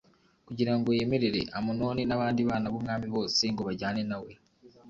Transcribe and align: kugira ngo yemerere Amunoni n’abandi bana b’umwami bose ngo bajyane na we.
kugira 0.47 0.73
ngo 0.77 0.89
yemerere 0.97 1.41
Amunoni 1.57 2.03
n’abandi 2.05 2.41
bana 2.49 2.67
b’umwami 2.73 3.07
bose 3.15 3.41
ngo 3.51 3.61
bajyane 3.67 4.01
na 4.09 4.17
we. 4.23 4.31